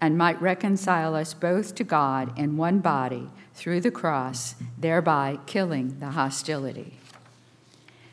[0.00, 5.98] and might reconcile us both to God in one body through the cross, thereby killing
[5.98, 6.94] the hostility.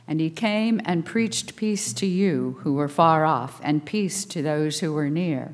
[0.08, 4.42] And he came and preached peace to you who were far off, and peace to
[4.42, 5.54] those who were near.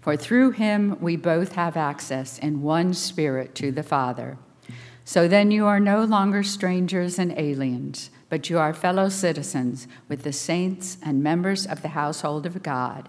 [0.00, 4.38] For through him we both have access in one spirit to the Father.
[5.04, 10.22] So then you are no longer strangers and aliens, but you are fellow citizens with
[10.22, 13.08] the saints and members of the household of God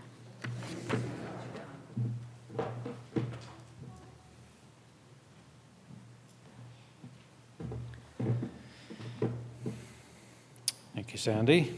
[11.21, 11.77] Sandy.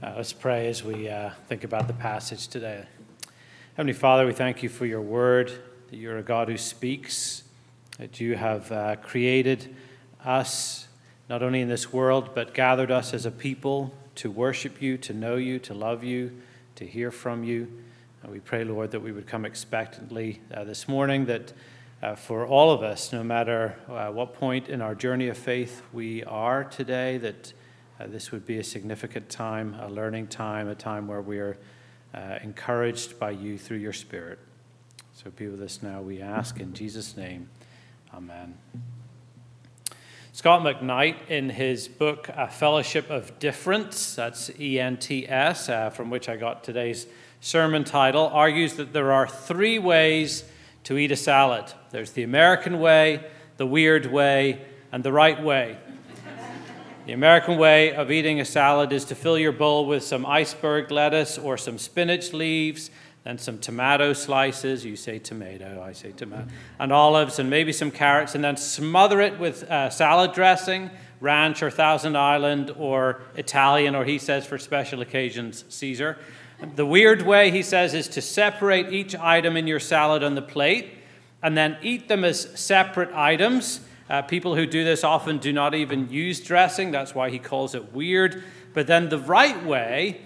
[0.00, 2.84] Uh, let's pray as we uh, think about the passage today.
[3.74, 5.50] Heavenly Father, we thank you for your word,
[5.90, 7.42] that you're a God who speaks,
[7.98, 9.74] that you have uh, created
[10.24, 10.86] us,
[11.28, 15.12] not only in this world, but gathered us as a people to worship you, to
[15.12, 16.30] know you, to love you,
[16.76, 17.66] to hear from you.
[18.22, 21.52] And we pray, Lord, that we would come expectantly uh, this morning, that
[22.00, 25.82] uh, for all of us, no matter uh, what point in our journey of faith
[25.92, 27.52] we are today, that
[27.98, 31.56] uh, this would be a significant time, a learning time, a time where we are
[32.14, 34.38] uh, encouraged by you through your Spirit.
[35.14, 37.48] So be with us now, we ask, in Jesus' name.
[38.14, 38.56] Amen.
[40.32, 45.88] Scot McKnight, in his book, A Fellowship of Differents, that's E N T S, uh,
[45.88, 47.06] from which I got today's
[47.40, 50.44] sermon title, argues that there are three ways
[50.84, 53.24] to eat a salad there's the American way,
[53.56, 54.60] the weird way,
[54.92, 55.78] and the right way.
[57.06, 60.90] The American way of eating a salad is to fill your bowl with some iceberg
[60.90, 62.90] lettuce or some spinach leaves,
[63.22, 64.84] then some tomato slices.
[64.84, 66.48] You say tomato, I say tomato,
[66.80, 70.90] and olives, and maybe some carrots, and then smother it with uh, salad dressing,
[71.20, 76.18] ranch or Thousand Island or Italian, or he says for special occasions, Caesar.
[76.74, 80.42] The weird way, he says, is to separate each item in your salad on the
[80.42, 80.88] plate
[81.40, 83.78] and then eat them as separate items
[84.08, 86.90] uh, people who do this often do not even use dressing.
[86.90, 88.42] That's why he calls it weird.
[88.72, 90.20] But then the right way,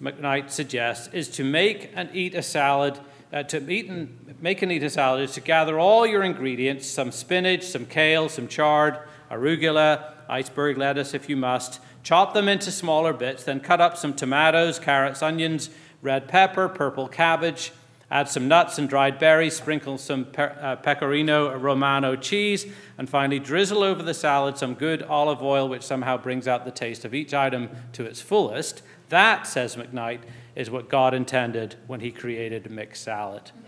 [0.00, 2.98] McKnight suggests, is to make and eat a salad.
[3.32, 6.86] Uh, to eat and make and eat a salad is to gather all your ingredients
[6.86, 8.98] some spinach, some kale, some chard,
[9.30, 11.80] arugula, iceberg lettuce if you must.
[12.02, 15.70] Chop them into smaller bits, then cut up some tomatoes, carrots, onions,
[16.02, 17.72] red pepper, purple cabbage
[18.12, 22.66] Add some nuts and dried berries, sprinkle some uh, pecorino romano cheese,
[22.98, 26.70] and finally drizzle over the salad some good olive oil, which somehow brings out the
[26.70, 28.82] taste of each item to its fullest.
[29.08, 30.20] That, says McKnight,
[30.54, 33.50] is what God intended when he created a mixed salad.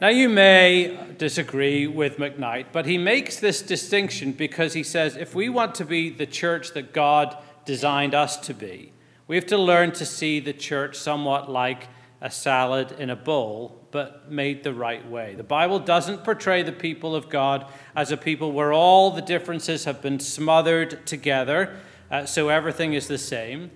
[0.00, 5.34] Now, you may disagree with McKnight, but he makes this distinction because he says if
[5.34, 7.36] we want to be the church that God
[7.66, 8.94] designed us to be,
[9.26, 11.88] we have to learn to see the church somewhat like
[12.20, 15.34] a salad in a bowl, but made the right way.
[15.34, 19.84] The Bible doesn't portray the people of God as a people where all the differences
[19.84, 21.76] have been smothered together,
[22.10, 23.70] uh, so everything is the same.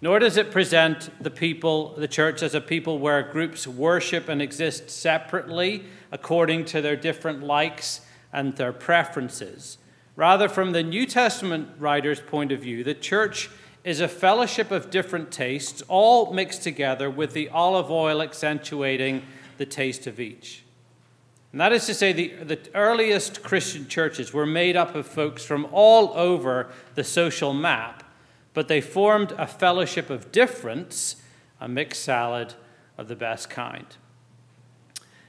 [0.00, 4.40] Nor does it present the people, the church, as a people where groups worship and
[4.40, 8.02] exist separately according to their different likes
[8.32, 9.78] and their preferences.
[10.14, 13.50] Rather, from the New Testament writer's point of view, the church
[13.84, 19.22] is a fellowship of different tastes, all mixed together with the olive oil accentuating
[19.56, 20.64] the taste of each.
[21.52, 25.44] And that is to say, the, the earliest Christian churches were made up of folks
[25.44, 28.04] from all over the social map,
[28.52, 31.16] but they formed a fellowship of difference,
[31.60, 32.54] a mixed salad
[32.98, 33.86] of the best kind.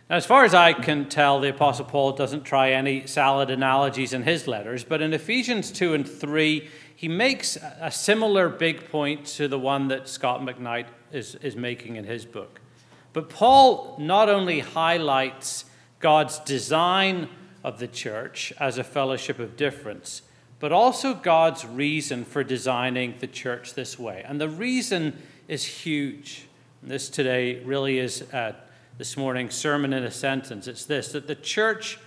[0.09, 4.11] Now, as far as I can tell, the Apostle Paul doesn't try any salad analogies
[4.11, 6.67] in his letters, but in Ephesians 2 and 3,
[6.99, 11.95] he makes a similar big point to the one that Scot McKnight is, is making
[11.95, 12.59] in his book.
[13.13, 15.63] But Paul not only highlights
[16.01, 17.29] God's design
[17.63, 20.23] of the church as a fellowship of difference,
[20.59, 24.21] but also God's reason for designing the church this way.
[24.27, 26.47] And the reason is huge.
[26.81, 28.55] And this today really is uh,
[28.97, 30.67] this morning's sermon in a sentence.
[30.67, 31.97] It's this that the church,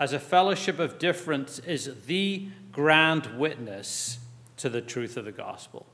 [0.00, 4.20] as a fellowship of difference, is the grand witness
[4.58, 5.86] to the truth of the gospel.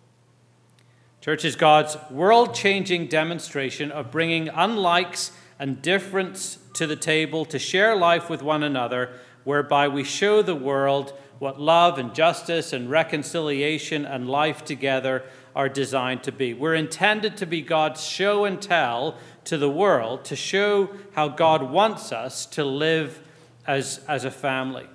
[1.20, 7.58] Church is God's world changing demonstration of bringing unlikes and difference to the table to
[7.58, 9.10] share life with one another,
[9.44, 15.22] whereby we show the world what love and justice and reconciliation and life together
[15.54, 16.52] are designed to be.
[16.52, 21.70] We're intended to be God's show and tell to the world to show how God
[21.70, 23.20] wants us to live
[23.66, 24.88] as, as a family.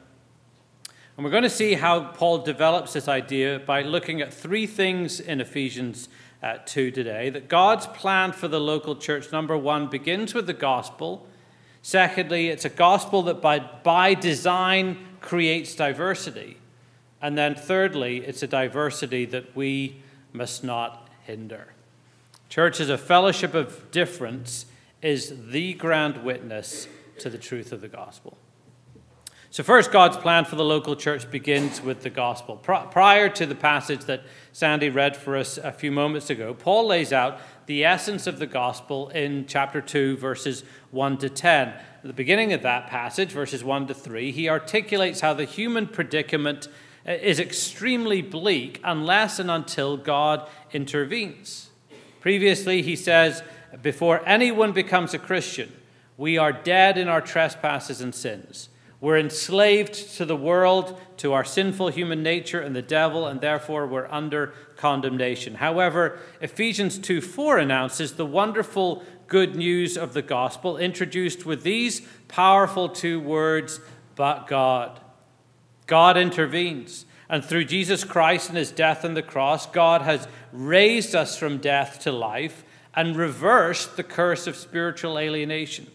[1.20, 5.20] And we're going to see how Paul develops this idea by looking at three things
[5.20, 6.08] in Ephesians
[6.42, 7.30] uh, 2 today.
[7.30, 11.28] That God's plan for the local church, number one, begins with the gospel.
[11.82, 16.56] Secondly, it's a gospel that by, by design creates diversity.
[17.22, 19.98] And then thirdly, it's a diversity that we
[20.32, 21.74] must not hinder.
[22.48, 24.68] Church as a fellowship of difference
[25.02, 26.88] is the grand witness
[27.18, 28.38] to the truth of the gospel.
[29.52, 32.56] So, first, God's plan for the local church begins with the gospel.
[32.56, 37.12] Prior to the passage that Sandy read for us a few moments ago, Paul lays
[37.12, 41.68] out the essence of the gospel in chapter 2, verses 1 to 10.
[41.70, 45.88] At the beginning of that passage, verses 1 to 3, he articulates how the human
[45.88, 46.68] predicament
[47.08, 51.72] uh, is extremely bleak unless and until God intervenes.
[52.20, 53.42] Previously, he says,
[53.82, 55.72] before anyone becomes a Christian,
[56.18, 58.70] we are dead in our trespasses and sins.
[59.02, 63.88] We're enslaved to the world, to our sinful human nature and the devil, and therefore
[63.88, 65.56] we're under condemnation.
[65.56, 72.02] However, Ephesians 2 4 announces the wonderful good news of the gospel, introduced with these
[72.28, 73.80] powerful two words,
[74.16, 75.00] but God.
[75.88, 77.06] God intervenes.
[77.30, 81.60] And through Jesus Christ and his death on the cross, God has raised us from
[81.60, 82.66] death to life
[82.96, 85.88] and reversed the curse of spiritual alienation.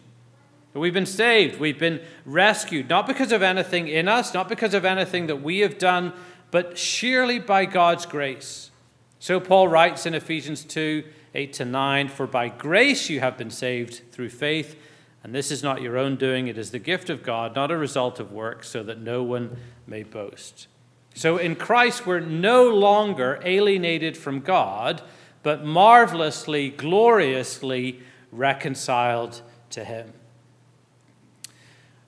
[0.75, 4.85] We've been saved, we've been rescued, not because of anything in us, not because of
[4.85, 6.12] anything that we have done,
[6.50, 8.73] but sheerly by God's grace.
[9.21, 11.05] So Paul writes in Ephesians 2
[11.37, 14.76] 8 to 9 For by grace you have been saved through faith,
[15.23, 17.77] and this is not your own doing, it is the gift of God, not a
[17.77, 19.56] result of works, so that no one
[19.87, 20.67] may boast.
[21.15, 25.03] So in Christ, we're no longer alienated from God,
[25.44, 28.00] but marvelously, gloriously
[28.32, 30.12] reconciled to Him.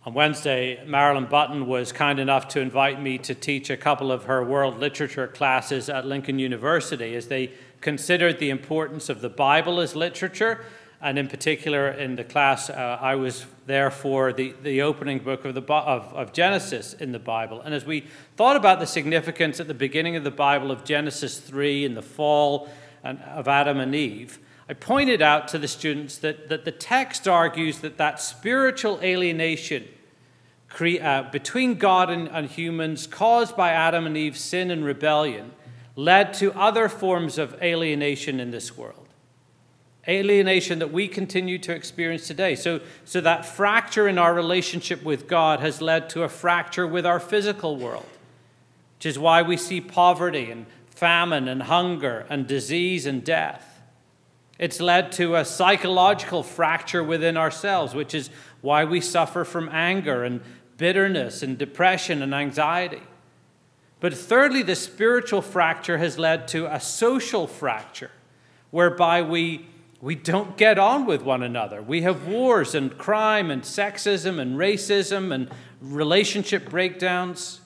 [0.06, 4.26] On Wednesday, Marilyn Button was kind enough to invite me to teach a couple of
[4.26, 7.50] her world literature classes at Lincoln University as they
[7.80, 10.64] considered the importance of the Bible as literature
[11.00, 15.44] and in particular in the class uh, I was there for the, the opening book
[15.44, 17.60] of, the, of, of Genesis in the Bible.
[17.60, 18.04] And as we
[18.36, 22.02] thought about the significance at the beginning of the Bible of Genesis 3 and the
[22.02, 22.68] fall
[23.02, 27.26] and, of Adam and Eve, I pointed out to the students that, that the text
[27.26, 29.88] argues that that spiritual alienation
[30.76, 35.52] cre- uh, between God and, and humans caused by Adam and Eve's sin and rebellion
[35.96, 39.06] led to other forms of alienation in this world
[40.08, 42.54] alienation that we continue to experience today.
[42.54, 47.04] So, so that fracture in our relationship with God has led to a fracture with
[47.04, 48.06] our physical world,
[48.98, 53.82] which is why we see poverty and famine and hunger and disease and death.
[54.58, 58.30] It's led to a psychological fracture within ourselves, which is
[58.60, 60.40] why we suffer from anger and
[60.76, 63.02] bitterness and depression and anxiety.
[64.00, 68.10] But thirdly, the spiritual fracture has led to a social fracture,
[68.70, 69.66] whereby we
[70.00, 71.80] we don't get on with one another.
[71.80, 77.60] We have wars and crime and sexism and racism and relationship breakdowns.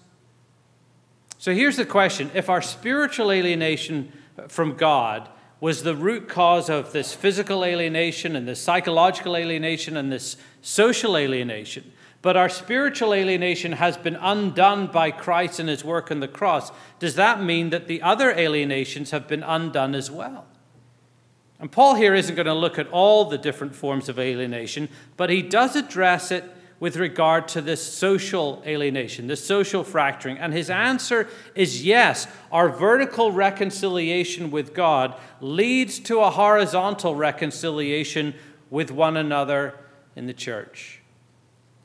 [1.39, 4.13] So here's the question if our spiritual alienation
[4.49, 5.29] from God
[5.61, 11.17] was the root cause of this physical alienation and this psychological alienation and this social
[11.17, 11.90] alienation,
[12.23, 16.71] but our spiritual alienation has been undone by Christ and his work on the cross,
[16.99, 20.47] does that mean that the other alienations have been undone as well?
[21.59, 25.31] And Paul here isn't going to look at all the different forms of alienation, but
[25.31, 26.45] he does address it
[26.81, 30.39] with regard to this social alienation, this social fracturing?
[30.39, 32.27] And his answer is yes.
[32.51, 38.35] Our vertical reconciliation with God leads to a horizontal reconciliation
[38.71, 39.75] with one another
[40.17, 41.00] in the church.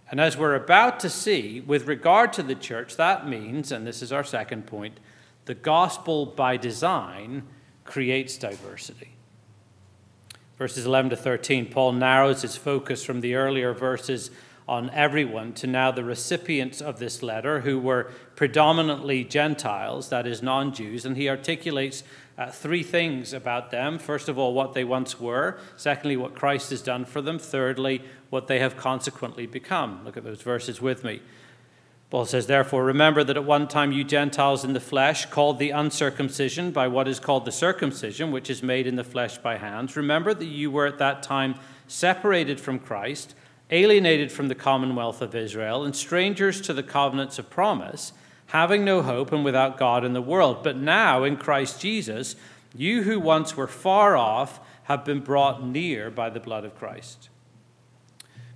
[0.10, 4.02] And as we're about to see, with regard to the church, that means, and this
[4.02, 5.00] is our second point,
[5.46, 7.44] the gospel by design
[7.84, 9.16] creates diversity.
[10.58, 14.32] Verses 11 to 13, Paul narrows his focus from the earlier verses
[14.68, 20.42] on everyone to now the recipients of this letter, who were predominantly Gentiles, that is,
[20.42, 22.04] non Jews, and he articulates
[22.38, 23.98] uh, three things about them.
[23.98, 25.58] First of all, what they once were.
[25.78, 27.40] Secondly, what Christ has done for them.
[27.40, 30.04] Thirdly, what they have consequently become.
[30.04, 31.22] Look at those verses with me.
[32.10, 35.72] Paul says, Therefore, remember that at one time you Gentiles in the flesh, called the
[35.72, 39.96] uncircumcision by what is called the circumcision, which is made in the flesh by hands,
[39.96, 41.56] remember that you were at that time
[41.88, 43.34] separated from Christ,
[43.72, 48.14] alienated from the commonwealth of Israel, and strangers to the covenants of promise,
[48.48, 50.64] having no hope and without God in the world.
[50.64, 52.36] But now, in Christ Jesus,
[52.76, 57.30] you who once were far off have been brought near by the blood of Christ.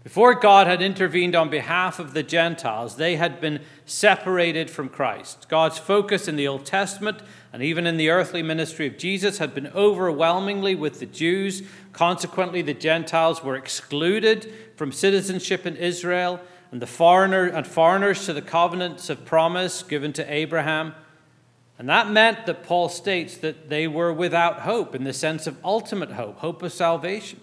[0.03, 5.48] Before God had intervened on behalf of the Gentiles, they had been separated from Christ.
[5.50, 9.53] God's focus in the Old Testament and even in the earthly ministry of Jesus had
[9.53, 11.63] been overwhelmingly with the Jews.
[11.91, 16.39] Consequently, the Gentiles were excluded from citizenship in Israel
[16.71, 20.93] and the foreigner and foreigners to the covenants of promise given to Abraham.
[21.77, 25.57] And that meant that Paul states that they were without hope in the sense of
[25.63, 27.39] ultimate hope, hope of salvation.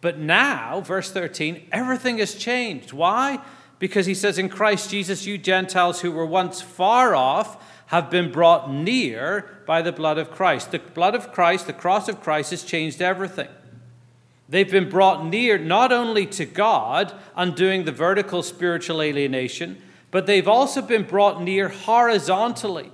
[0.00, 2.92] But now, verse 13, everything has changed.
[2.92, 3.40] Why?
[3.78, 8.30] Because he says, In Christ Jesus, you Gentiles who were once far off have been
[8.30, 10.72] brought near by the blood of Christ.
[10.72, 13.48] The blood of Christ, the cross of Christ, has changed everything.
[14.48, 20.48] They've been brought near not only to God, undoing the vertical spiritual alienation, but they've
[20.48, 22.90] also been brought near horizontally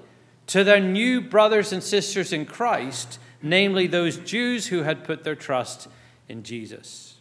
[0.49, 5.37] to their new brothers and sisters in Christ, namely those Jews who had put their
[5.37, 5.88] trust
[6.28, 7.14] in Jesus.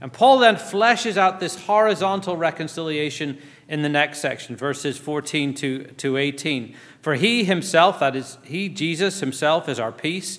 [0.00, 3.38] And Paul then fleshes out this horizontal reconciliation
[3.68, 6.74] in the next section, verses 14 to, to 18.
[7.00, 10.38] For he himself, that is, he, Jesus himself, is our peace,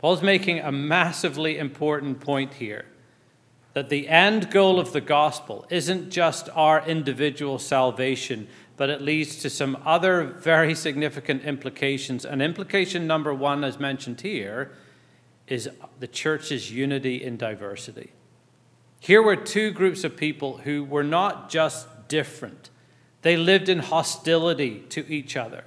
[0.00, 2.86] Paul's making a massively important point here
[3.74, 9.36] that the end goal of the gospel isn't just our individual salvation, but it leads
[9.42, 12.24] to some other very significant implications.
[12.24, 14.72] And implication number one, as mentioned here,
[15.46, 18.12] is the church's unity in diversity.
[19.00, 22.70] Here were two groups of people who were not just different,
[23.20, 25.64] they lived in hostility to each other.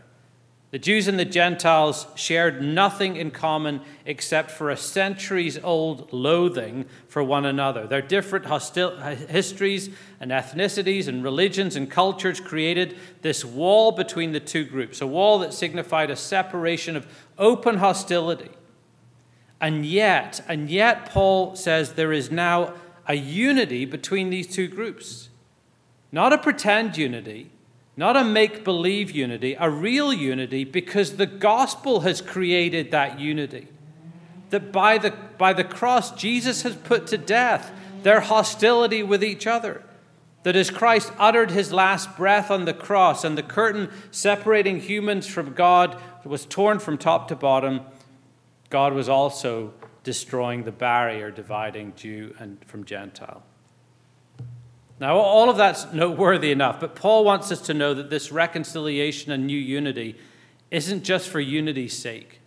[0.74, 6.86] The Jews and the Gentiles shared nothing in common except for a centuries old loathing
[7.08, 7.86] for one another.
[7.86, 14.40] Their different hostil- histories and ethnicities and religions and cultures created this wall between the
[14.40, 17.06] two groups, a wall that signified a separation of
[17.38, 18.50] open hostility.
[19.62, 22.74] And yet, and yet, Paul says there is now
[23.08, 25.30] a unity between these two groups.
[26.12, 27.52] Not a pretend unity,
[27.96, 33.68] not a make believe unity, a real unity, because the gospel has created that unity.
[34.50, 37.72] That by the, by the cross, Jesus has put to death
[38.02, 39.84] their hostility with each other.
[40.44, 45.28] That as Christ uttered his last breath on the cross and the curtain separating humans
[45.28, 47.82] from God was torn from top to bottom,
[48.70, 49.74] God was also
[50.04, 53.44] destroying the barrier dividing Jew and from Gentile.
[55.04, 59.34] Now, all of that's noteworthy enough, but Paul wants us to know that this reconciliation
[59.34, 60.16] and new unity
[60.72, 62.40] isn't just for unity's sake.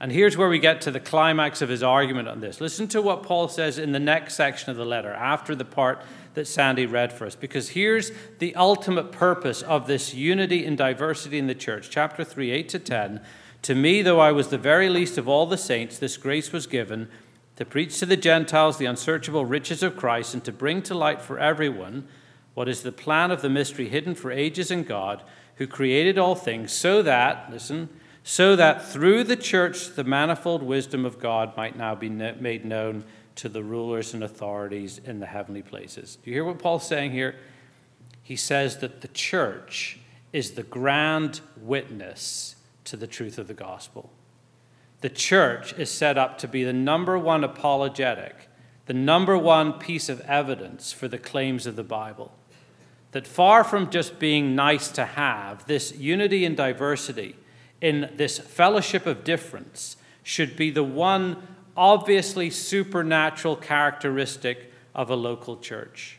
[0.00, 2.60] And here's where we get to the climax of his argument on this.
[2.60, 6.02] Listen to what Paul says in the next section of the letter, after the part
[6.34, 8.10] that Sandy read for us, because here's
[8.40, 11.90] the ultimate purpose of this unity and diversity in the church.
[11.90, 13.20] Chapter 3, 8 to 10.
[13.62, 16.66] To me, though I was the very least of all the saints, this grace was
[16.66, 17.08] given
[17.56, 21.22] to preach to the Gentiles the unsearchable riches of Christ, and to bring to light
[21.22, 22.06] for everyone
[22.54, 25.22] what is the plan of the mystery hidden for ages in God,
[25.56, 27.88] who created all things, so that, listen,
[28.22, 33.04] so that through the church the manifold wisdom of God might now be made known
[33.36, 36.16] to the rulers and authorities in the heavenly places.
[36.16, 37.34] Do you hear what Paul's saying here?
[38.24, 39.98] he says that the church
[40.32, 44.10] is the grand witness to the truth of the gospel.
[45.04, 48.48] The church is set up to be the number one apologetic,
[48.86, 52.32] the number one piece of evidence for the claims of the Bible.
[53.12, 57.36] That far from just being nice to have, this unity and diversity
[57.82, 65.58] in this fellowship of difference should be the one obviously supernatural characteristic of a local
[65.58, 66.18] church.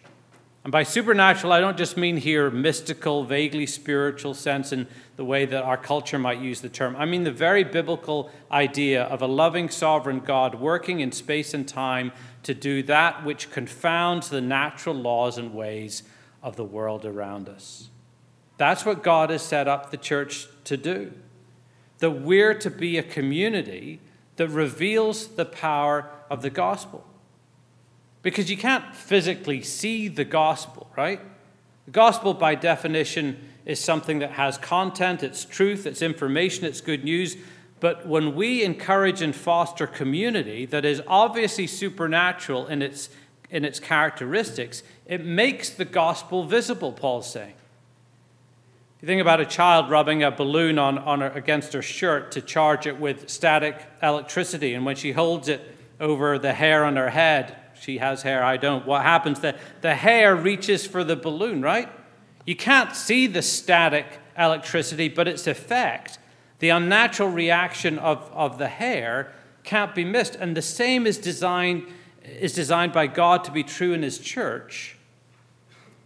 [0.66, 5.46] And by supernatural, I don't just mean here mystical, vaguely spiritual sense in the way
[5.46, 6.96] that our culture might use the term.
[6.96, 11.68] I mean the very biblical idea of a loving, sovereign God working in space and
[11.68, 16.02] time to do that which confounds the natural laws and ways
[16.42, 17.92] of the world around us.
[18.58, 21.12] That's what God has set up the church to do.
[22.00, 24.00] That we're to be a community
[24.38, 27.06] that reveals the power of the gospel.
[28.26, 31.22] Because you can't physically see the gospel, right?
[31.86, 37.04] The gospel, by definition, is something that has content, it's truth, it's information, it's good
[37.04, 37.38] news.
[37.80, 43.10] But when we encourage and foster community that is obviously supernatural in its,
[43.52, 47.54] in its characteristics, it makes the gospel visible, Paul's saying.
[48.96, 52.32] If you think about a child rubbing a balloon on, on her, against her shirt
[52.32, 55.62] to charge it with static electricity, and when she holds it
[56.00, 58.84] over the hair on her head, she has hair, I don't.
[58.88, 59.42] What happens?
[59.42, 61.88] The, the hair reaches for the balloon, right?
[62.44, 66.18] You can't see the static electricity, but its effect,
[66.58, 69.32] the unnatural reaction of, of the hair,
[69.64, 70.34] can't be missed.
[70.34, 71.86] And the same is designed,
[72.24, 74.98] is designed by God to be true in His church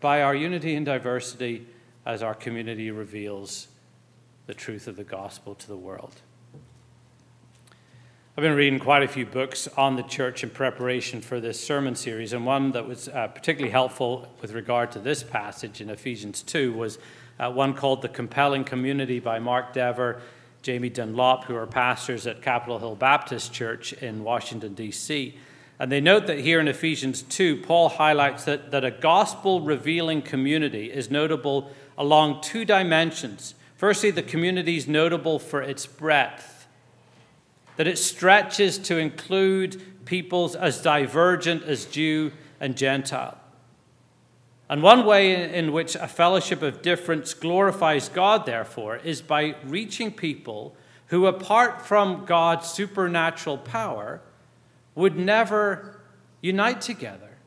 [0.02, 1.66] by our unity and diversity
[2.06, 3.70] as our community reveals
[4.48, 6.16] the truth of the gospel to the world.
[8.40, 11.94] I've been reading quite a few books on the church in preparation for this sermon
[11.94, 16.42] series, and one that was uh, particularly helpful with regard to this passage in Ephesians
[16.44, 17.00] 2 was
[17.38, 20.22] uh, one called The Compelling Community by Mark Dever,
[20.62, 25.38] Jamie Dunlop, who are pastors at Capitol Hill Baptist Church in Washington, D.C.
[25.78, 30.22] And they note that here in Ephesians 2, Paul highlights that, that a gospel revealing
[30.22, 33.56] community is notable along two dimensions.
[33.76, 36.59] Firstly, the community is notable for its breadth
[37.80, 43.38] that it stretches to include peoples as divergent as Jew and Gentile.
[44.68, 50.12] And one way in which a fellowship of difference glorifies God, therefore, is by reaching
[50.12, 50.76] people
[51.08, 54.20] who, apart from God's supernatural power,
[54.94, 56.02] would never
[56.42, 57.38] unite together.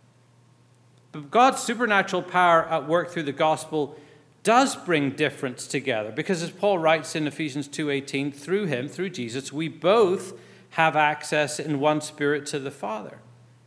[1.12, 4.00] But God's supernatural power at work through the gospel
[4.42, 9.52] does bring difference together because as Paul writes in Ephesians 2:18 through him through Jesus
[9.52, 10.38] we both
[10.70, 13.18] have access in one spirit to the Father.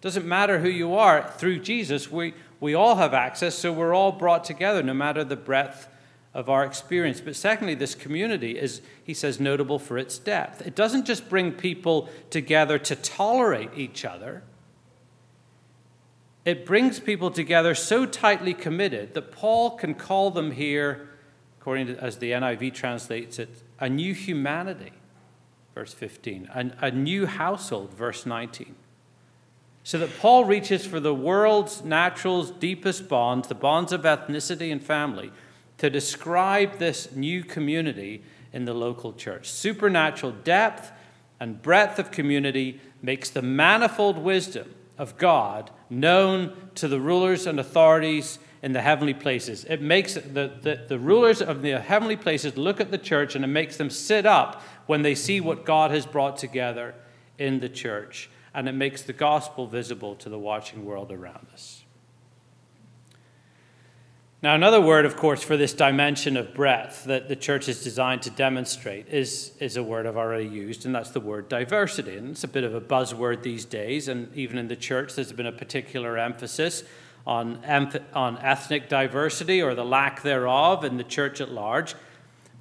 [0.02, 4.12] Doesn't matter who you are through Jesus we we all have access so we're all
[4.12, 5.88] brought together no matter the breadth
[6.34, 7.22] of our experience.
[7.22, 10.66] But secondly this community is he says notable for its depth.
[10.68, 14.44] It doesn't just bring people together to tolerate each other
[16.46, 21.10] it brings people together so tightly committed that Paul can call them here,
[21.60, 24.94] according to as the NIV translates it, a new humanity,
[25.74, 28.76] verse 15, a, a new household, verse 19.
[29.84, 34.84] So that Paul reaches for the world's natural deepest bonds, the bonds of ethnicity and
[34.84, 35.32] family,
[35.80, 39.50] to describe this new community in the local church.
[39.50, 40.92] Supernatural depth
[41.40, 47.60] and breadth of community makes the manifold wisdom of God known to the rulers and
[47.60, 49.64] authorities in the heavenly places.
[49.66, 53.46] It makes the, the, the, rulers of the heavenly places look at the church and
[53.46, 56.96] it makes them sit up when they see what God has brought together
[57.38, 58.30] in the church.
[58.54, 61.85] And it makes the gospel visible to the watching world around us.
[64.46, 68.22] Now, another word, of course, for this dimension of breadth that the church is designed
[68.22, 72.16] to demonstrate is, is a word I've already used, and that's the word diversity.
[72.16, 75.32] And it's a bit of a buzzword these days, and even in the church, there's
[75.32, 76.84] been a particular emphasis
[77.26, 77.58] on,
[78.14, 81.96] on ethnic diversity or the lack thereof in the church at large.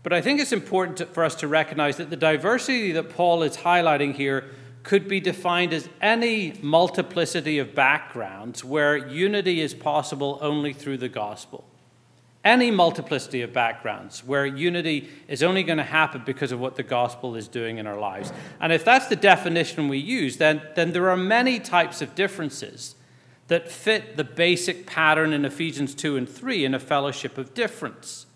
[0.02, 3.42] But I think it's important to, for us to recognize that the diversity that Paul
[3.42, 4.52] is highlighting here
[4.84, 11.10] could be defined as any multiplicity of backgrounds where unity is possible only through the
[11.10, 11.68] gospel
[12.44, 16.82] any multiplicity of backgrounds where unity is only going to happen because of what the
[16.82, 18.32] gospel is doing in our lives.
[18.60, 22.96] And if that's the definition we use, then, then there are many types of differences
[23.48, 28.26] that fit the basic pattern in Ephesians 2 and 3 in a fellowship of difference.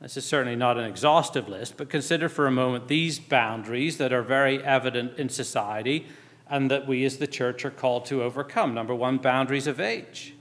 [0.00, 4.12] This is certainly not an exhaustive list, but consider for a moment these boundaries that
[4.12, 6.06] are very evident in society
[6.48, 8.74] and that we as the church are called to overcome.
[8.74, 10.35] Number one, boundaries of age.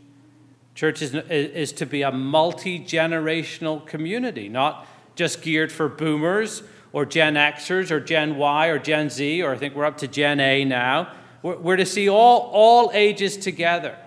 [0.75, 4.85] Church is, is to be a multi generational community, not
[5.15, 9.57] just geared for boomers or Gen Xers or Gen Y or Gen Z, or I
[9.57, 11.13] think we're up to Gen A now.
[11.41, 13.97] We're, we're to see all, all ages together.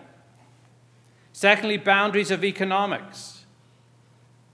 [1.32, 3.44] Secondly, boundaries of economics.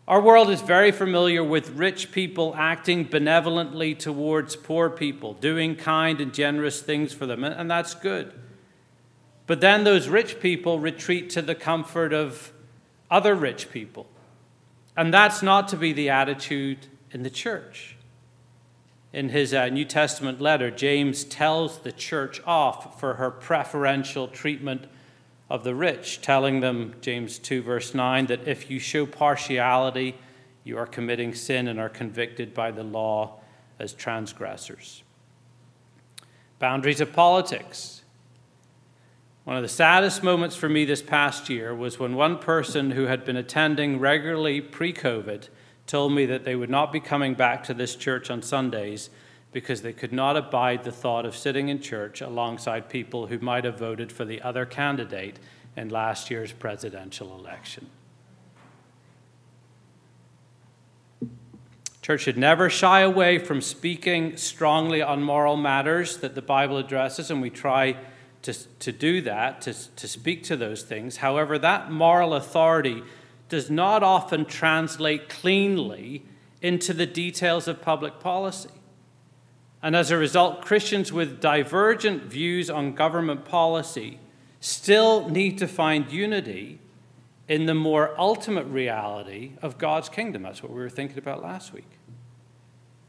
[0.06, 6.20] Our world is very familiar with rich people acting benevolently towards poor people, doing kind
[6.20, 8.32] and generous things for them, and that's good.
[9.46, 12.52] But then those rich people retreat to the comfort of
[13.10, 14.06] other rich people.
[14.96, 17.96] And that's not to be the attitude in the church.
[19.12, 24.86] In his uh, New Testament letter, James tells the church off for her preferential treatment
[25.50, 30.16] of the rich, telling them, James 2, verse 9, that if you show partiality,
[30.64, 33.38] you are committing sin and are convicted by the law
[33.78, 35.02] as transgressors.
[36.58, 37.93] Boundaries of politics.
[39.44, 43.04] One of the saddest moments for me this past year was when one person who
[43.04, 45.48] had been attending regularly pre COVID
[45.86, 49.10] told me that they would not be coming back to this church on Sundays
[49.52, 53.64] because they could not abide the thought of sitting in church alongside people who might
[53.64, 55.38] have voted for the other candidate
[55.76, 57.86] in last year's presidential election.
[62.00, 67.30] Church should never shy away from speaking strongly on moral matters that the Bible addresses,
[67.30, 67.96] and we try
[68.44, 71.16] to, to do that, to, to speak to those things.
[71.16, 73.02] However, that moral authority
[73.48, 76.22] does not often translate cleanly
[76.60, 78.70] into the details of public policy.
[79.82, 84.18] And as a result, Christians with divergent views on government policy
[84.60, 86.80] still need to find unity
[87.48, 90.42] in the more ultimate reality of God's kingdom.
[90.42, 91.88] That's what we were thinking about last week.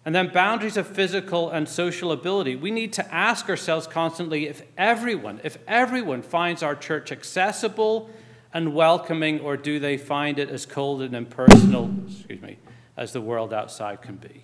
[0.05, 2.55] And then boundaries of physical and social ability.
[2.55, 8.11] We need to ask ourselves constantly if everyone, if everyone finds our church accessible
[8.53, 12.57] and welcoming, or do they find it as cold and impersonal, excuse me,
[12.95, 14.43] as the world outside can be?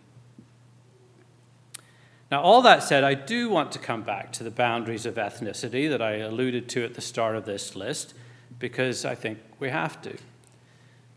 [2.32, 5.90] Now, all that said, I do want to come back to the boundaries of ethnicity
[5.90, 8.14] that I alluded to at the start of this list,
[8.58, 10.18] because I think we have to.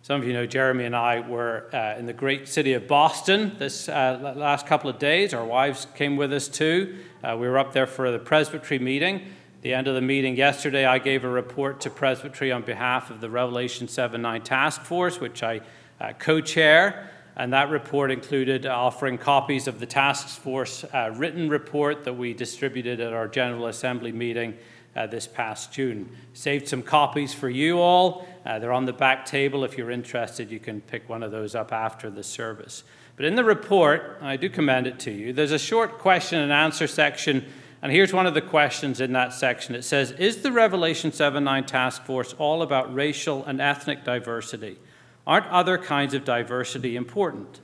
[0.05, 3.57] Some of you know Jeremy and I were uh, in the great city of Boston
[3.59, 5.33] this uh, last couple of days.
[5.33, 6.99] Our wives came with us too.
[7.23, 9.23] Uh, we were up there for the presbytery meeting.
[9.63, 13.23] the end of the meeting yesterday, I gave a report to presbytery on behalf of
[13.23, 15.63] the Revelation 7 9 task force, which I
[15.99, 17.09] uh, co chair.
[17.35, 22.35] And that report included offering copies of the task force uh, written report that we
[22.35, 24.53] distributed at our General Assembly meeting
[24.97, 26.09] uh, this past June.
[26.35, 28.27] Saved some copies for you all.
[28.45, 29.65] Uh, they're on the back table.
[29.65, 32.85] If you're interested, you can pick one of those up after the service.
[33.17, 36.53] But in the report, I do commend it to you, there's a short question and
[36.53, 37.47] answer section.
[37.81, 39.75] And here's one of the questions in that section.
[39.75, 44.79] It says Is the Revelation 7 9 task force all about racial and ethnic diversity?
[45.27, 47.61] Aren't other kinds of diversity important?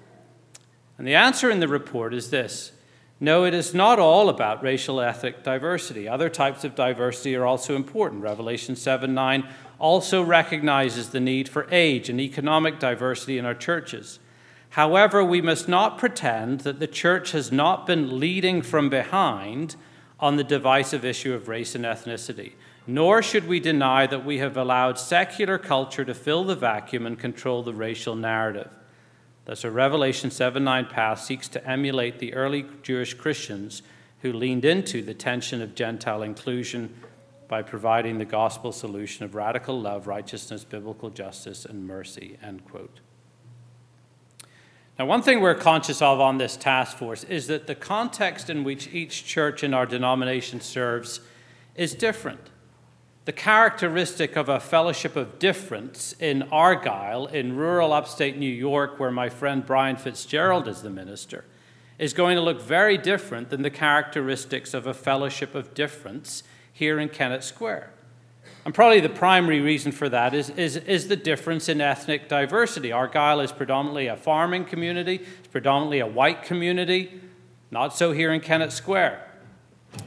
[0.99, 2.73] And the answer in the report is this
[3.23, 6.09] no, it is not all about racial ethnic diversity.
[6.09, 8.23] Other types of diversity are also important.
[8.23, 9.47] Revelation 7 9
[9.79, 14.21] also recognizes the need for age and economic diversity in our churches.
[14.71, 19.77] However, we must not pretend that the church has not been leading from behind
[20.19, 22.53] on the divisive issue of race and ethnicity,
[22.87, 27.19] nor should we deny that we have allowed secular culture to fill the vacuum and
[27.19, 28.71] control the racial narrative.
[29.51, 33.83] Thus, a Revelation 7 9 path seeks to emulate the early Jewish Christians
[34.23, 36.95] who leaned into the tension of Gentile inclusion
[37.49, 42.39] by providing the gospel solution of radical love, righteousness, biblical justice, and mercy.
[42.41, 43.01] End quote.
[44.97, 48.63] Now, one thing we're conscious of on this task force is that the context in
[48.63, 51.19] which each church in our denomination serves
[51.75, 52.50] is different.
[53.27, 59.11] The characteristic of a fellowship of difference in Argyle, in rural upstate New York, where
[59.11, 61.45] my friend Brian Fitzgerald is the minister,
[61.99, 66.99] is going to look very different than the characteristics of a fellowship of difference here
[66.99, 67.93] in Kennett Square.
[68.65, 72.91] And probably the primary reason for that is, is, is the difference in ethnic diversity.
[72.91, 77.21] Argyle is predominantly a farming community, it's predominantly a white community,
[77.71, 79.30] not so here in Kennett Square.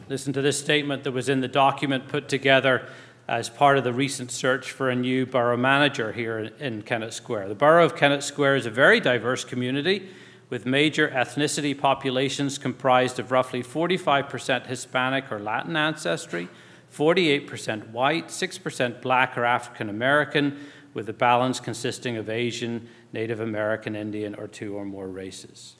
[0.10, 2.88] Listen to this statement that was in the document put together
[3.28, 7.48] as part of the recent search for a new borough manager here in Kennett Square.
[7.50, 10.10] The borough of Kennett Square is a very diverse community
[10.50, 16.48] with major ethnicity populations comprised of roughly 45% Hispanic or Latin ancestry,
[16.94, 23.96] 48% white, 6% black or African American, with the balance consisting of Asian, Native American,
[23.96, 25.76] Indian, or two or more races.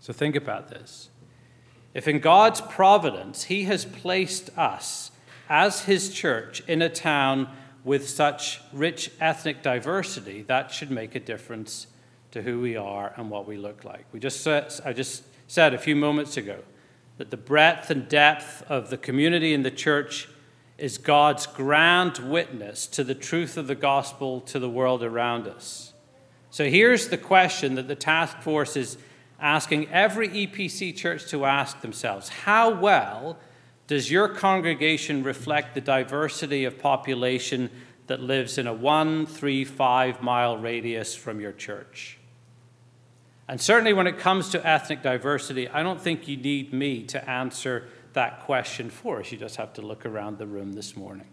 [0.00, 1.10] So think about this.
[1.94, 5.10] If in God's providence He has placed us
[5.48, 7.48] as His church in a town
[7.84, 11.88] with such rich ethnic diversity, that should make a difference
[12.30, 14.06] to who we are and what we look like.
[14.12, 16.60] We just I just said a few moments ago
[17.18, 20.28] that the breadth and depth of the community in the church
[20.78, 25.92] is God's grand witness to the truth of the gospel to the world around us.
[26.50, 28.98] So here's the question that the task force is
[29.42, 33.36] asking every EPC church to ask themselves How well
[33.88, 37.68] does your congregation reflect the diversity of population
[38.06, 42.18] that lives in a one, three, five mile radius from your church?
[43.48, 47.28] And certainly when it comes to ethnic diversity, I don't think you need me to
[47.28, 49.32] answer that question for us.
[49.32, 51.26] You just have to look around the room this morning.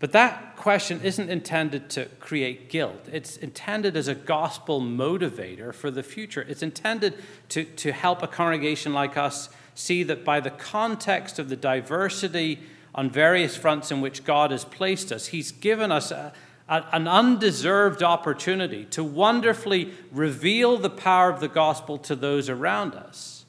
[0.00, 3.08] But that question isn't intended to create guilt.
[3.10, 6.42] It's intended as a gospel motivator for the future.
[6.48, 7.14] It's intended
[7.50, 12.60] to, to help a congregation like us see that by the context of the diversity
[12.94, 16.32] on various fronts in which God has placed us, He's given us a,
[16.68, 22.94] a, an undeserved opportunity to wonderfully reveal the power of the gospel to those around
[22.94, 23.46] us.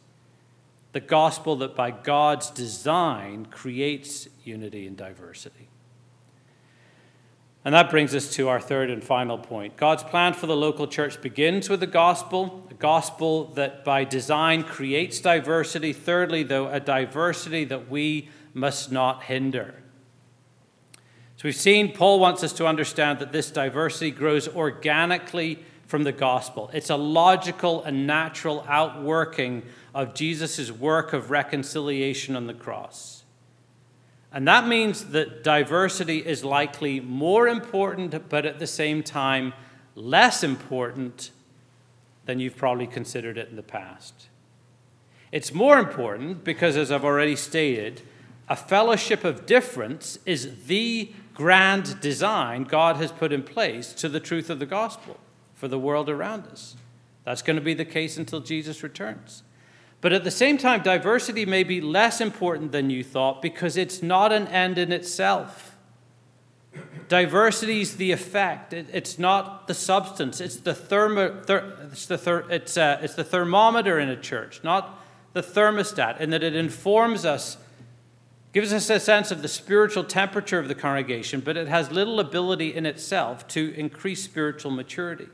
[0.94, 5.69] The gospel that by God's design creates unity and diversity.
[7.66, 9.76] And that brings us to our third and final point.
[9.76, 14.64] God's plan for the local church begins with the gospel, a gospel that by design
[14.64, 15.92] creates diversity.
[15.92, 19.76] Thirdly, though, a diversity that we must not hinder.
[21.36, 26.12] So we've seen Paul wants us to understand that this diversity grows organically from the
[26.12, 26.70] gospel.
[26.74, 33.19] It's a logical and natural outworking of Jesus' work of reconciliation on the cross.
[34.32, 39.54] And that means that diversity is likely more important, but at the same time,
[39.96, 41.32] less important
[42.26, 44.28] than you've probably considered it in the past.
[45.32, 48.02] It's more important because, as I've already stated,
[48.48, 54.20] a fellowship of difference is the grand design God has put in place to the
[54.20, 55.18] truth of the gospel
[55.56, 56.76] for the world around us.
[57.24, 59.44] That's going to be the case until Jesus returns.
[60.02, 64.02] But at the same time, diversity may be less important than you thought because it's
[64.02, 65.76] not an end in itself.
[67.10, 70.40] Diversity is the effect, it, it's not the substance.
[70.40, 74.64] It's the, thermo, ther, it's, the ther, it's, uh, it's the thermometer in a church,
[74.64, 77.58] not the thermostat, in that it informs us,
[78.54, 82.20] gives us a sense of the spiritual temperature of the congregation, but it has little
[82.20, 85.28] ability in itself to increase spiritual maturity.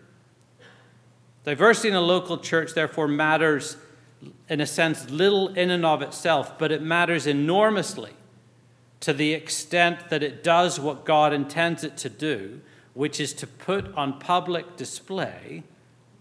[1.44, 3.76] Diversity in a local church, therefore, matters
[4.50, 8.14] in a sense, little in and of itself, but it matters enormously
[9.00, 12.62] to the extent that it does what God intends it to do,
[12.94, 15.64] which is to put on public display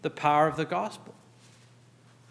[0.02, 1.14] the power of the gospel.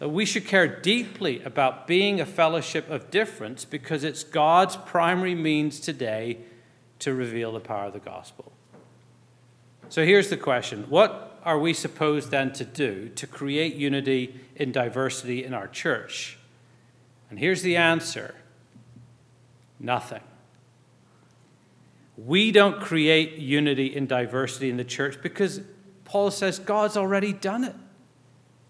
[0.00, 5.34] Uh, we should care deeply about being a fellowship of difference because it's God's primary
[5.34, 6.38] means today
[7.00, 8.52] to reveal the power of the gospel.
[9.88, 14.72] So here's the question What are we supposed then to do to create unity in
[14.72, 16.38] diversity in our church?
[17.30, 18.34] And here's the answer
[19.78, 20.22] nothing.
[22.16, 25.60] We don't create unity in diversity in the church because
[26.04, 27.74] Paul says God's already done it.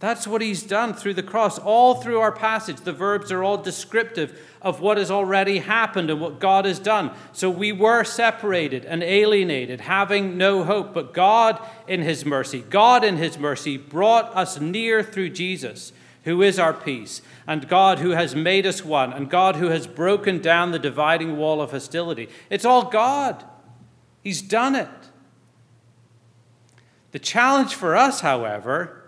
[0.04, 1.58] That's what he's done through the cross.
[1.58, 6.20] All through our passage, the verbs are all descriptive of what has already happened and
[6.20, 7.10] what God has done.
[7.32, 10.92] So we were separated and alienated, having no hope.
[10.92, 16.42] But God, in his mercy, God, in his mercy, brought us near through Jesus, who
[16.42, 20.38] is our peace, and God, who has made us one, and God, who has broken
[20.38, 22.28] down the dividing wall of hostility.
[22.50, 23.42] It's all God.
[24.22, 24.90] He's done it.
[27.12, 29.00] The challenge for us, however,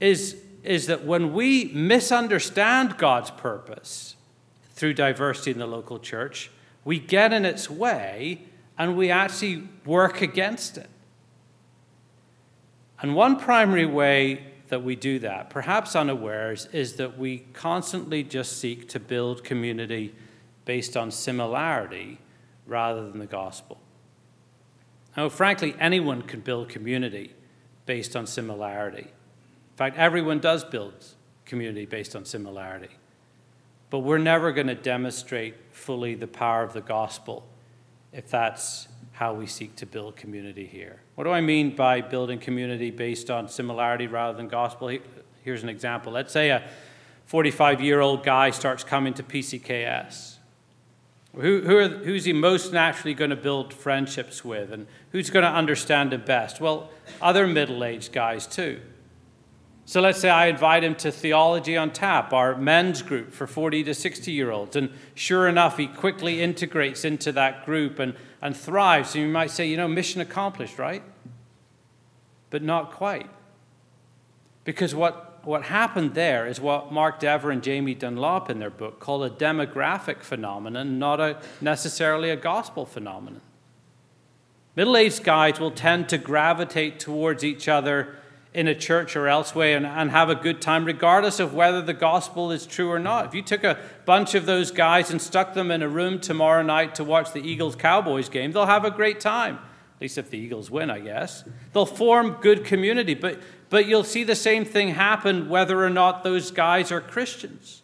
[0.00, 4.16] is, is that when we misunderstand God's purpose
[4.72, 6.50] through diversity in the local church,
[6.84, 8.42] we get in its way
[8.78, 10.88] and we actually work against it.
[13.02, 18.58] And one primary way that we do that, perhaps unawares, is that we constantly just
[18.58, 20.14] seek to build community
[20.64, 22.18] based on similarity
[22.66, 23.78] rather than the gospel.
[25.16, 27.34] Now, frankly, anyone can build community
[27.84, 29.08] based on similarity
[29.80, 30.92] fact, everyone does build
[31.46, 32.90] community based on similarity.
[33.88, 37.46] But we're never going to demonstrate fully the power of the gospel
[38.12, 41.00] if that's how we seek to build community here.
[41.14, 44.98] What do I mean by building community based on similarity rather than gospel?
[45.42, 46.12] Here's an example.
[46.12, 46.62] Let's say a
[47.24, 50.36] 45 year old guy starts coming to PCKS.
[51.36, 54.72] Who, who are, who's he most naturally going to build friendships with?
[54.72, 56.60] And who's going to understand him best?
[56.60, 56.90] Well,
[57.22, 58.80] other middle aged guys, too.
[59.90, 63.82] So let's say I invite him to Theology on Tap, our men's group for 40
[63.82, 64.76] to 60 year olds.
[64.76, 69.16] And sure enough, he quickly integrates into that group and, and thrives.
[69.16, 71.02] And you might say, you know, mission accomplished, right?
[72.50, 73.28] But not quite.
[74.62, 79.00] Because what, what happened there is what Mark Dever and Jamie Dunlop in their book
[79.00, 83.40] call a demographic phenomenon, not a, necessarily a gospel phenomenon.
[84.76, 88.19] Middle aged guys will tend to gravitate towards each other
[88.52, 91.94] in a church or elsewhere and, and have a good time, regardless of whether the
[91.94, 93.26] gospel is true or not.
[93.26, 96.62] If you took a bunch of those guys and stuck them in a room tomorrow
[96.62, 99.56] night to watch the Eagles Cowboys game, they'll have a great time.
[99.56, 101.44] At least if the Eagles win, I guess.
[101.72, 106.24] They'll form good community, but, but you'll see the same thing happen whether or not
[106.24, 107.82] those guys are Christians.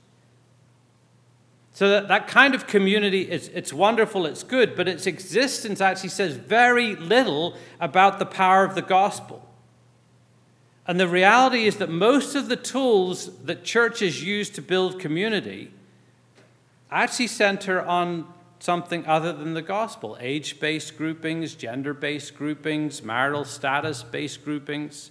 [1.72, 6.08] So that, that kind of community is it's wonderful, it's good, but its existence actually
[6.08, 9.45] says very little about the power of the gospel.
[10.88, 15.72] And the reality is that most of the tools that churches use to build community
[16.90, 18.26] actually center on
[18.60, 25.10] something other than the gospel age based groupings, gender based groupings, marital status based groupings.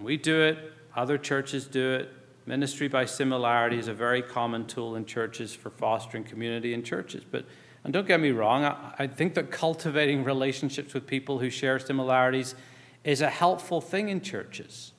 [0.00, 0.58] We do it,
[0.94, 2.10] other churches do it.
[2.46, 7.24] Ministry by similarity is a very common tool in churches for fostering community in churches.
[7.28, 7.44] But
[7.84, 11.78] and don't get me wrong, I, I think that cultivating relationships with people who share
[11.78, 12.54] similarities
[13.04, 14.92] is a helpful thing in churches.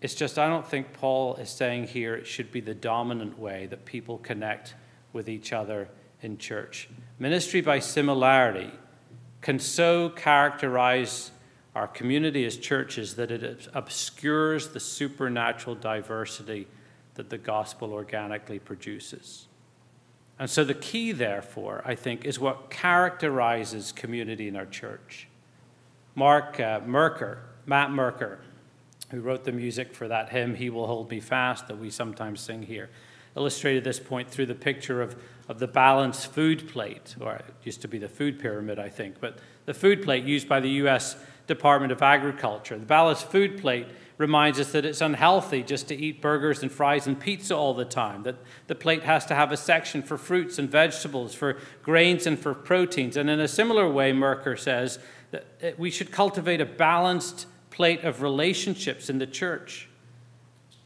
[0.00, 3.66] It's just, I don't think Paul is saying here it should be the dominant way
[3.66, 4.74] that people connect
[5.12, 5.88] with each other
[6.22, 6.88] in church.
[7.18, 8.72] Ministry by similarity
[9.42, 11.30] can so characterize
[11.74, 16.66] our community as churches that it obscures the supernatural diversity
[17.14, 19.46] that the gospel organically produces.
[20.38, 25.28] And so, the key, therefore, I think, is what characterizes community in our church.
[26.14, 28.38] Mark uh, Merker, Matt Merker,
[29.10, 32.40] who wrote the music for that hymn, He Will Hold Me Fast, that we sometimes
[32.40, 32.90] sing here,
[33.36, 35.16] illustrated this point through the picture of,
[35.48, 39.20] of the balanced food plate, or it used to be the food pyramid, I think,
[39.20, 41.16] but the food plate used by the U.S.
[41.46, 42.78] Department of Agriculture.
[42.78, 43.86] The balanced food plate
[44.18, 47.84] reminds us that it's unhealthy just to eat burgers and fries and pizza all the
[47.84, 52.26] time, that the plate has to have a section for fruits and vegetables, for grains
[52.26, 53.16] and for proteins.
[53.16, 54.98] And in a similar way, Merker says,
[55.32, 55.38] Uh,
[55.78, 59.88] we should cultivate a balanced plate of relationships in the church.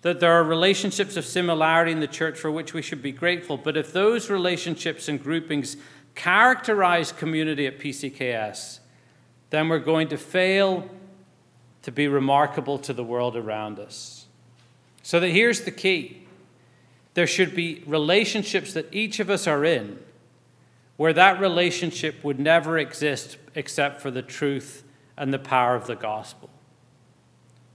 [0.02, 3.56] That there are relationships of similarity in the church for which we should be grateful,
[3.56, 5.76] but if those relationships and groupings
[6.14, 8.80] characterize community at PCKS,
[9.50, 10.88] then we're going to fail
[11.82, 14.26] to be remarkable to the world around us.
[15.02, 16.22] So that here's the key
[17.14, 19.98] there should be relationships that each of us are in
[20.96, 24.84] where that relationship would never exist except for the truth
[25.16, 26.50] and the power of the gospel.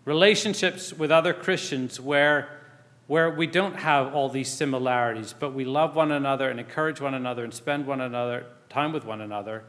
[0.06, 2.50] Relationships with other Christians where,
[3.08, 7.14] where we don't have all these similarities, but we love one another and encourage one
[7.14, 9.64] another and spend one another time with one another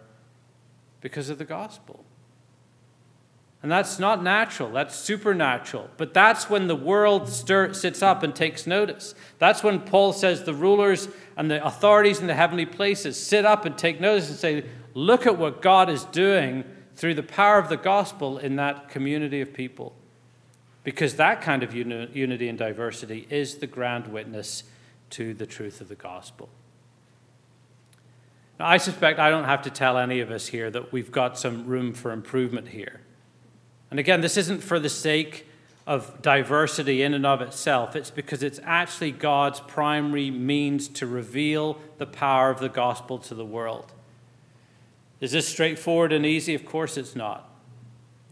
[1.00, 2.04] because of the gospel.
[3.62, 5.88] And that's not natural, that's supernatural.
[5.96, 9.14] But that's when the world stir, sits up and takes notice.
[9.38, 13.64] That's when Paul says the rulers and the authorities in the heavenly places sit up
[13.64, 16.64] and take notice and say, Look at what God is doing
[16.96, 19.94] through the power of the gospel in that community of people.
[20.84, 24.64] Because that kind of uni- unity and diversity is the grand witness
[25.10, 26.50] to the truth of the gospel.
[28.58, 31.38] Now, I suspect I don't have to tell any of us here that we've got
[31.38, 33.00] some room for improvement here.
[33.92, 35.46] And again, this isn't for the sake
[35.86, 41.78] of diversity in and of itself, it's because it's actually God's primary means to reveal
[41.98, 43.92] the power of the gospel to the world.
[45.20, 46.54] Is this straightforward and easy?
[46.54, 47.46] Of course it's not.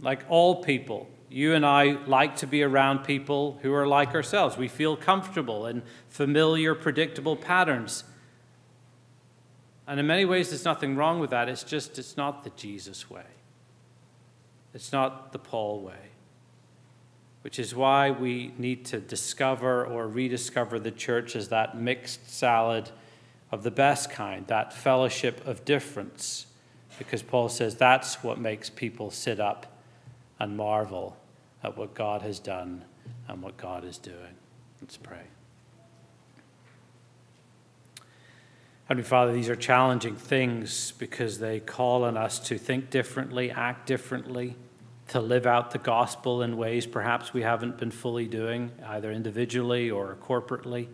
[0.01, 4.57] Like all people, you and I like to be around people who are like ourselves.
[4.57, 8.05] We feel comfortable in familiar, predictable patterns.
[9.87, 11.51] And in many ways, there's nothing wrong with that.
[11.51, 13.27] It's just, it's not the Jesus way.
[14.75, 16.11] It's not the Paul way,
[17.43, 22.91] which is why we need to discover or rediscover the church as that mixed salad
[23.51, 26.47] of the best kind, that fellowship of difference,
[26.99, 29.81] because Paul says that's what makes people sit up
[30.39, 31.17] and marvel
[31.63, 32.85] at what God has done
[33.29, 34.37] and what God is doing.
[34.81, 35.23] Let's pray.
[38.91, 43.87] Heavenly Father, these are challenging things because they call on us to think differently, act
[43.87, 44.57] differently,
[45.11, 49.93] to live out the gospel in ways perhaps we haven't been fully doing, either individually
[49.93, 50.89] or corporately.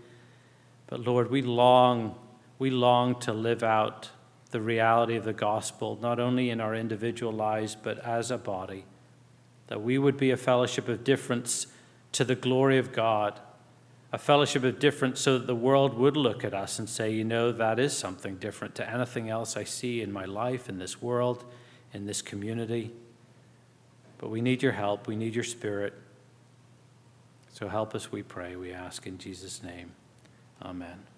[0.89, 2.17] But Lord, we long,
[2.59, 4.11] we long to live out
[4.51, 8.85] the reality of the gospel, not only in our individual lives, but as a body.
[9.69, 11.67] that we would be a fellowship of difference
[12.13, 13.41] to the glory of God,
[14.17, 17.23] a fellowship of difference so that the world would look at us and say, you
[17.23, 21.03] know, that is something different to anything else I see in my life, in this
[21.03, 21.45] world,
[21.93, 22.95] in this community.
[24.17, 25.93] But we need your help, we need your spirit.
[27.53, 29.93] So help us, we pray, we ask in Jesus' name.
[30.63, 31.16] Amen.